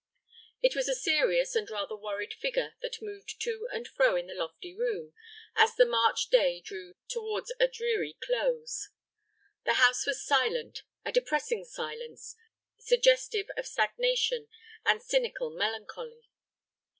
It 0.63 0.75
was 0.75 0.89
a 0.89 0.95
serious 0.95 1.55
and 1.55 1.69
rather 1.69 1.95
worried 1.95 2.33
figure 2.33 2.73
that 2.81 3.03
moved 3.03 3.39
to 3.41 3.67
and 3.71 3.87
fro 3.87 4.15
in 4.15 4.25
the 4.25 4.33
lofty 4.33 4.73
room, 4.73 5.13
as 5.55 5.75
the 5.75 5.85
March 5.85 6.29
day 6.31 6.59
drew 6.59 6.95
towards 7.07 7.53
a 7.59 7.67
dreary 7.67 8.17
close. 8.19 8.89
The 9.63 9.75
house 9.75 10.07
was 10.07 10.25
silent, 10.25 10.81
a 11.05 11.11
depressing 11.11 11.65
silence, 11.65 12.35
suggestive 12.79 13.51
of 13.55 13.67
stagnation 13.67 14.47
and 14.87 15.03
cynical 15.03 15.51
melancholy. 15.51 16.23